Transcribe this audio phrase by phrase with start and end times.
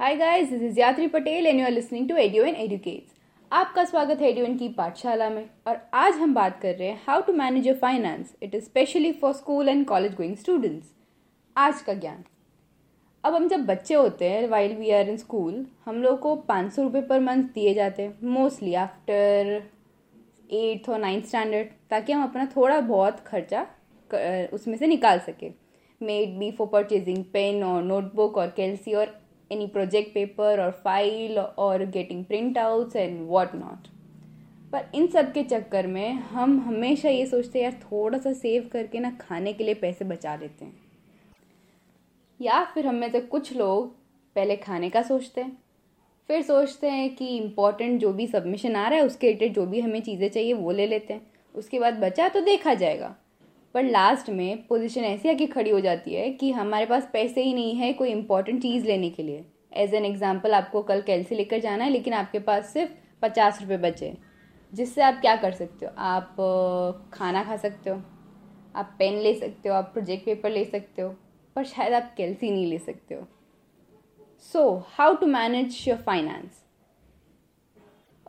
[0.00, 3.14] Hi guys this is Yatri Patel and you are listening to audio and educates
[3.52, 7.00] आपका स्वागत है audio N की पाठशाला में और आज हम बात कर रहे हैं
[7.06, 10.86] how to manage your finance it is specially for school and college going students
[11.56, 12.22] आज का ज्ञान.
[13.24, 16.72] अब हम जब बच्चे होते हैं while we are in school हम लोग को पाँच
[16.72, 19.54] सौ रुपये पर मंथ दिए जाते हैं मोस्टली आफ्टर
[20.52, 23.66] एट्थ और नाइन्थ स्टैंडर्ड ताकि हम अपना थोड़ा बहुत खर्चा
[24.54, 25.52] उसमें से निकाल सकें.
[26.00, 29.17] Maybe for purchasing pen और नोटबुक और कैल्सी और
[29.50, 33.86] प्रोजेक्ट पेपर और फ़ाइल और getting print outs and what not
[34.72, 38.68] पर इन सब के चक्कर में हम हमेशा ये सोचते हैं, यार थोड़ा सा सेव
[38.72, 40.76] करके ना खाने के लिए पैसे बचा लेते हैं.
[42.40, 43.94] या फिर हम में से कुछ लोग
[44.36, 45.56] पहले खाने का सोचते हैं,
[46.28, 49.80] फिर सोचते हैं कि इम्पोर्टेंट जो भी सबमिशन आ रहा है, उसके रिलेटेड जो भी
[49.80, 53.14] हमें चीज़ें चाहिए वो ले लेते हैं। उसके बाद बचा तो देखा जाएगा।
[53.74, 57.54] पर लास्ट में पोजीशन ऐसी आके खड़ी हो जाती है कि हमारे पास पैसे ही
[57.54, 61.60] नहीं है कोई इंपॉर्टेंट चीज़ लेने के लिए। एज एन एग्ज़ाम्पल आपको कल कैलसी लेकर
[61.60, 64.16] जाना है, लेकिन आपके पास सिर्फ़ पचास रुपये बचे
[64.72, 65.92] जिससे आप क्या कर सकते हो?
[65.96, 66.36] आप
[67.12, 67.96] खाना खा सकते हो,
[68.74, 71.08] आप पेन ले सकते हो, आप प्रोजेक्ट पेपर ले सकते हो,
[71.56, 73.26] पर शायद आप कैलसी नहीं ले सकते हो।
[74.52, 76.64] So how to manage your finance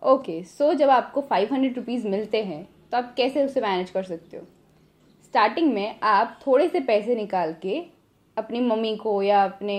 [0.04, 4.04] okay so जब आपको फाइव हंड्रेड रुपीज़ मिलते हैं तो आप कैसे उसे मैनेज कर
[4.04, 4.44] सकते हो?
[5.30, 7.80] स्टार्टिंग में आप थोड़े से पैसे निकाल के
[8.38, 9.76] अपनी मम्मी को या अपने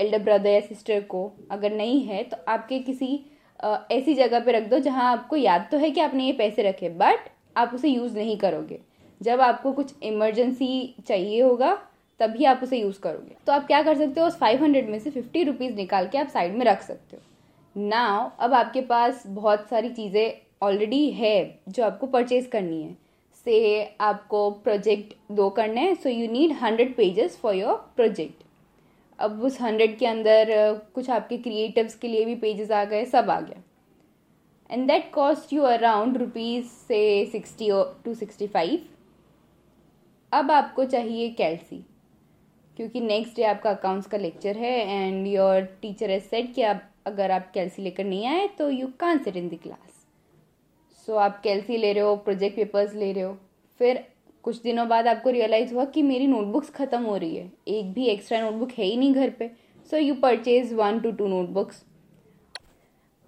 [0.00, 3.08] एल्डर ब्रदर या सिस्टर को अगर नहीं है तो आपके किसी
[3.92, 6.88] ऐसी जगह पे रख दो जहाँ आपको याद तो है कि आपने ये पैसे रखे
[6.88, 8.78] बट आप उसे यूज़ नहीं करोगे।
[9.20, 11.72] जब आपको कुछ इमरजेंसी चाहिए होगा,
[12.20, 14.98] तभी आप उसे यूज़ करोगे। तो आप क्या कर सकते हो, उस फाइव हंड्रेड में
[14.98, 17.22] से फिफ्टी रुपीज़ निकाल के आप साइड में रख सकते हो।
[17.76, 22.96] नाउ अब आपके पास बहुत सारी चीज़ें ऑलरेडी है जो आपको परचेज करनी है।
[23.46, 28.42] से आपको प्रोजेक्ट दो करने हैं so you need hundred pages for your project
[29.18, 30.46] अब उस हंड्रेड के अंदर
[30.94, 33.62] कुछ आपके क्रिएटिव्स के लिए भी पेजेस आ गए, सब आ गया
[34.70, 37.68] and that cost you around rupees से सिक्सटी
[38.04, 38.86] टू सिक्सटी फाइव
[40.32, 41.84] अब आपको चाहिए कैल्सी
[42.76, 46.82] क्योंकि नेक्स्ट डे आपका अकाउंट्स का लेक्चर है and your teacher has said कि आप,
[47.06, 49.95] अगर आप कैल्सी लेकर नहीं आए तो you can't sit in the class
[51.08, 53.36] so so, आप कैलसी ले रहे हो प्रोजेक्ट पेपर्स ले रहे हो।
[53.80, 54.04] फिर
[54.44, 58.06] कुछ दिनों बाद आपको रियलाइज़ हुआ कि मेरी नोटबुक्स ख़त्म हो रही है। एक भी
[58.08, 59.50] एक्स्ट्रा नोटबुक है ही नहीं घर पे।
[59.90, 61.82] So you purchase one two two notebooks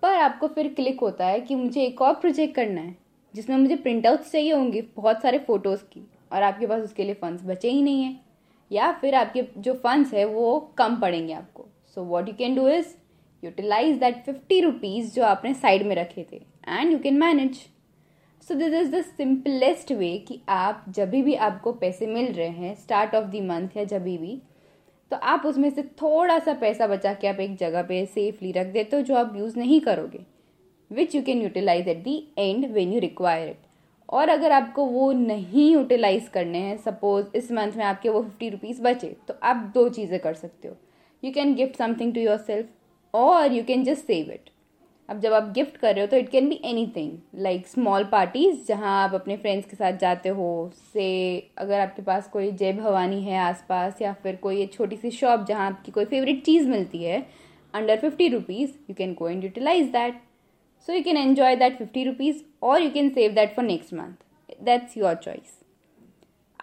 [0.02, 2.96] पर आपको फिर क्लिक होता है कि मुझे एक और प्रोजेक्ट करना है
[3.34, 7.14] जिसमें मुझे प्रिंट आउट्स चाहिए होंगे बहुत सारे फ़ोटोज़ की और आपके पास उसके लिए
[7.14, 8.20] फ़ंड्स बचे ही नहीं हैं।
[8.70, 12.68] या फिर आपके जो फंड्स है वो कम पड़ेंगे आपको। So what you can do
[12.68, 12.94] is
[13.42, 17.58] utilize that fifty rupees जो आपने साइड में रखे थे and you can manage
[18.42, 22.74] so this is the simplest way कि आप जब भी आपको पैसे मिल रहे हैं
[22.74, 24.40] स्टार्ट ऑफ़ द मंथ या जब भी
[25.10, 28.66] तो आप उसमें से थोड़ा सा पैसा बचा के आप एक जगह पे सेफली रख
[28.66, 30.24] देते हो जो आप यूज़ नहीं करोगे
[30.90, 33.66] which you can utilize at the end when you require it
[34.08, 38.48] और अगर आपको वो नहीं यूटिलाइज करने हैं सपोज़ इस मंथ में आपके वो फिफ्टी
[38.48, 40.76] रुपीज़ बचे तो आप दो चीज़ें कर सकते हो.
[41.22, 42.68] You can gift something to yourself
[43.14, 44.50] और you can just save it
[45.08, 46.60] अब जब आप गिफ्ट कर रहे हो तो it can be
[46.96, 50.48] anything like small parties जहाँ आप अपने फ्रेंड्स के साथ जाते हो
[50.94, 51.06] से
[51.58, 55.66] अगर आपके पास कोई जय भवानी है आसपास, या फिर कोई छोटी सी शॉप जहाँ
[55.66, 57.26] आपकी कोई फेवरेट चीज़ मिलती है
[57.74, 60.20] under fifty rupees you can go and utilize that
[60.88, 64.62] so you can enjoy that fifty rupees और you can save that for next month
[64.64, 65.58] that's your choice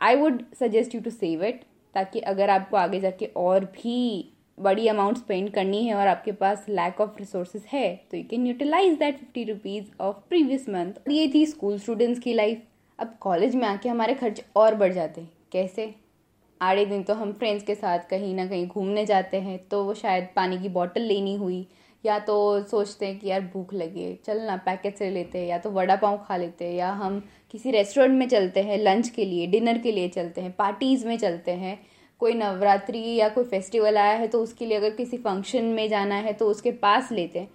[0.01, 1.63] I would suggest you to save it
[1.95, 6.65] ताकि अगर आपको आगे जाके और भी बड़ी amount spend करनी है और आपके पास
[6.69, 11.27] लैक ऑफ़ रिसोर्सेज है तो you can utilize that fifty rupees of previous month ये
[11.33, 12.61] थी स्कूल स्टूडेंट्स की लाइफ
[12.99, 15.31] अब कॉलेज में आके हमारे खर्च और बढ़ जाते हैं.
[15.51, 15.93] कैसे?
[16.61, 19.93] आड़े दिन तो हम फ्रेंड्स के साथ कहीं ना कहीं घूमने जाते हैं तो वो
[19.93, 21.67] शायद पानी की बॉटल लेनी हुई,
[22.03, 25.57] या तो सोचते हैं कि यार भूख लगे, चल ना पैकेट से लेते हैं, या
[25.57, 27.19] तो वड़ा पाव खा लेते हैं, या हम
[27.51, 31.17] किसी रेस्टोरेंट में चलते हैं लंच के लिए डिनर के लिए चलते हैं पार्टीज़ में
[31.17, 31.79] चलते हैं
[32.21, 36.15] कोई नवरात्रि या कोई फेस्टिवल आया है तो उसके लिए अगर किसी फ़ंक्शन में जाना
[36.17, 37.49] है तो उसके पास लेते हैं।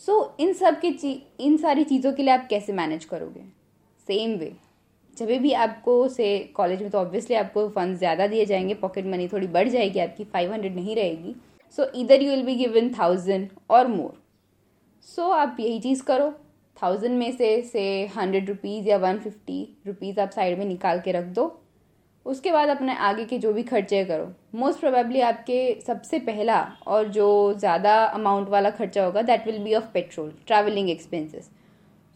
[0.00, 3.40] सो so, इन सब की ची इन सारी चीज़ों के लिए आप कैसे मैनेज करोगे?
[4.06, 4.52] सेम वे
[5.16, 9.28] जब भी आपको से कॉलेज में तो ऑब्वियसली आपको फंड ज़्यादा दिए जाएँगे पॉकेट मनी
[9.28, 11.34] थोड़ी बढ़ जाएगी आपकी फाइव हंड्रेड नहीं रहेगी।
[11.78, 14.12] सो इधर you will be given thousand और मोर
[15.06, 16.32] सो आप यही चीज़ करो।
[16.76, 17.82] थाउज़ेंड में से से
[18.16, 21.46] हंड्रेड रुपीज़ या वन फिफ्टी रुपीज़ आप साइड में निकाल के रख दो।
[22.30, 27.08] उसके बाद अपने आगे के जो भी खर्चे करो। मोस्ट प्रोबेबली आपके सबसे पहला और
[27.10, 31.50] जो ज़्यादा अमाउंट वाला खर्चा होगा that will be of petrol travelling expenses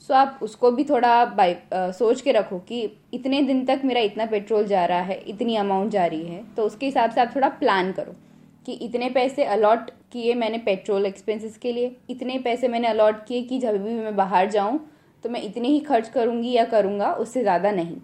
[0.09, 2.83] so आप उसको भी थोड़ा बाई सोच के रखो कि
[3.15, 6.65] इतने दिन तक मेरा इतना पेट्रोल जा रहा है, इतनी अमाउंट जा रही है तो
[6.65, 8.15] उसके हिसाब से आप थोड़ा प्लान करो
[8.67, 13.43] कि इतने पैसे अलॉट किए मैंने पेट्रोल एक्सपेंसेस के लिए, इतने पैसे मैंने अलॉट किए
[13.43, 14.79] कि जब भी मैं बाहर जाऊँ
[15.25, 17.97] तो मैं इतने ही खर्च करूँगी या करूँगा, उससे ज़्यादा नहीं।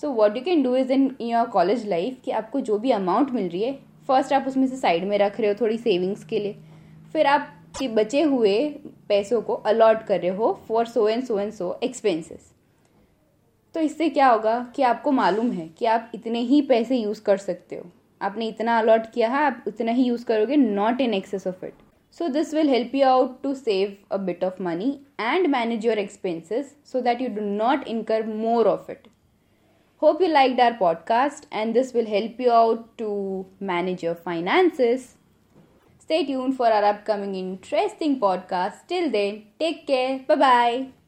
[0.00, 3.30] So what you can do is in your college life कि आपको जो भी अमाउंट
[3.30, 3.72] मिल रही है
[4.08, 6.56] फ़र्स्ट आप उसमें से साइड में रख रहे हो थोड़ी सेविंग्स के लिए।
[7.12, 7.48] फिर आप
[7.78, 8.58] के बचे हुए
[9.08, 12.50] पैसों को अलॉट कर रहे हो for so and so and so expenses
[13.74, 17.36] तो इससे क्या होगा कि आपको मालूम है कि आप इतने ही पैसे यूज़ कर
[17.38, 17.84] सकते हो।
[18.20, 21.74] आपने इतना अलॉट किया है, आप उतना ही यूज़ करोगे not in excess of it
[22.16, 25.98] so this will help you out to save a bit of money and manage your
[25.98, 29.09] expenses so that you do not incur more of it
[30.00, 35.16] hope you liked our podcast and this will help you out to manage your finances.
[35.98, 38.86] Stay tuned for our upcoming interesting podcast.
[38.88, 40.24] Till then take care.
[40.26, 40.99] Bye bye